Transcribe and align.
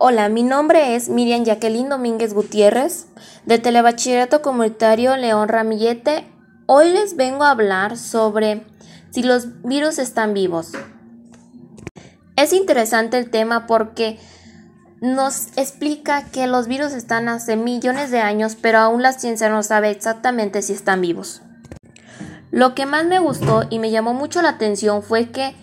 Hola, 0.00 0.28
mi 0.28 0.44
nombre 0.44 0.94
es 0.94 1.08
Miriam 1.08 1.44
Jacqueline 1.44 1.88
Domínguez 1.88 2.32
Gutiérrez, 2.32 3.08
de 3.46 3.58
Telebachillerato 3.58 4.42
Comunitario 4.42 5.16
León 5.16 5.48
Ramillete. 5.48 6.24
Hoy 6.66 6.90
les 6.90 7.16
vengo 7.16 7.42
a 7.42 7.50
hablar 7.50 7.96
sobre 7.96 8.64
si 9.10 9.24
los 9.24 9.60
virus 9.64 9.98
están 9.98 10.34
vivos. 10.34 10.70
Es 12.36 12.52
interesante 12.52 13.18
el 13.18 13.28
tema 13.28 13.66
porque 13.66 14.20
nos 15.00 15.48
explica 15.56 16.26
que 16.26 16.46
los 16.46 16.68
virus 16.68 16.92
están 16.92 17.28
hace 17.28 17.56
millones 17.56 18.12
de 18.12 18.20
años, 18.20 18.54
pero 18.54 18.78
aún 18.78 19.02
la 19.02 19.12
ciencia 19.12 19.48
no 19.48 19.64
sabe 19.64 19.90
exactamente 19.90 20.62
si 20.62 20.74
están 20.74 21.00
vivos. 21.00 21.42
Lo 22.52 22.76
que 22.76 22.86
más 22.86 23.04
me 23.04 23.18
gustó 23.18 23.64
y 23.68 23.80
me 23.80 23.90
llamó 23.90 24.14
mucho 24.14 24.42
la 24.42 24.50
atención 24.50 25.02
fue 25.02 25.30
que 25.30 25.56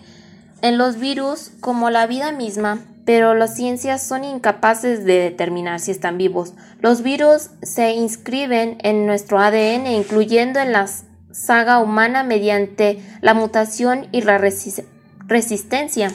en 0.60 0.76
los 0.76 0.98
virus, 0.98 1.52
como 1.62 1.88
la 1.88 2.06
vida 2.06 2.32
misma, 2.32 2.80
pero 3.06 3.34
las 3.34 3.54
ciencias 3.54 4.02
son 4.02 4.24
incapaces 4.24 5.04
de 5.04 5.20
determinar 5.20 5.78
si 5.78 5.92
están 5.92 6.18
vivos. 6.18 6.54
Los 6.80 7.02
virus 7.02 7.50
se 7.62 7.92
inscriben 7.92 8.78
en 8.82 9.06
nuestro 9.06 9.38
ADN, 9.38 9.86
incluyendo 9.86 10.58
en 10.58 10.72
la 10.72 10.88
saga 11.30 11.78
humana 11.78 12.24
mediante 12.24 13.00
la 13.20 13.32
mutación 13.32 14.08
y 14.10 14.22
la 14.22 14.38
resistencia. 14.38 16.10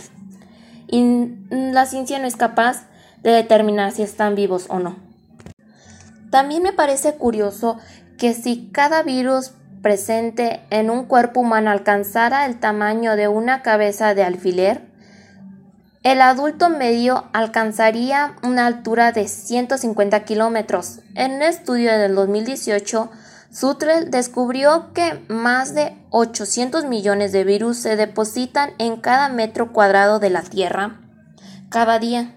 Y 0.88 1.30
la 1.50 1.86
ciencia 1.86 2.20
no 2.20 2.28
es 2.28 2.36
capaz 2.36 2.84
de 3.24 3.32
determinar 3.32 3.94
si 3.94 4.04
están 4.04 4.36
vivos 4.36 4.66
o 4.68 4.80
no. 4.80 4.98
También 6.30 6.62
me 6.62 6.74
parece 6.74 7.14
curioso 7.14 7.78
que 8.18 8.34
si 8.34 8.70
cada 8.74 9.02
virus 9.02 9.54
presente 9.82 10.60
en 10.70 10.90
un 10.90 11.06
cuerpo 11.06 11.40
humano 11.40 11.72
alcanzara 11.72 12.46
el 12.46 12.60
tamaño 12.60 13.16
de 13.16 13.30
una 13.30 13.62
cabeza 13.62 14.14
de 14.14 14.24
alfiler, 14.24 14.91
el 16.04 16.20
adulto 16.22 16.70
medio 16.70 17.26
alcanzaría 17.32 18.36
una 18.42 18.66
altura 18.66 19.12
de 19.12 19.28
150 19.28 20.24
kilómetros. 20.24 21.00
En 21.14 21.34
un 21.34 21.42
estudio 21.44 21.96
del 21.96 22.16
2018, 22.16 23.12
Sutrell 23.52 24.10
descubrió 24.10 24.94
que 24.94 25.24
más 25.28 25.76
de 25.76 25.96
800 26.10 26.86
millones 26.86 27.32
de 27.32 27.44
virus 27.44 27.78
se 27.78 27.98
depositan 27.98 28.72
en 28.80 28.98
cada 28.98 29.30
metro 29.30 29.72
cuadrado 29.74 30.20
de 30.20 30.32
la 30.32 30.42
Tierra 30.42 31.00
cada 31.70 32.00
día. 32.00 32.36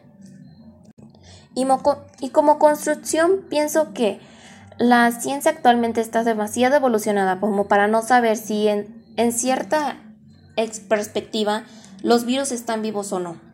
Y, 1.55 2.31
como 2.31 2.59
construcción 2.59 3.47
pienso 3.49 3.95
que 3.95 4.21
la 4.77 5.11
ciencia 5.13 5.53
actualmente 5.53 6.03
está 6.03 6.23
demasiado 6.23 6.77
evolucionada 6.77 7.41
como 7.41 7.67
para 7.67 7.89
no 7.89 8.03
saber 8.03 8.37
si 8.37 8.69
en 8.69 9.33
cierta 9.33 9.97
perspectiva 10.89 11.65
los 12.03 12.27
virus 12.27 12.53
están 12.53 12.83
vivos 12.83 13.13
o 13.13 13.21
no. 13.21 13.54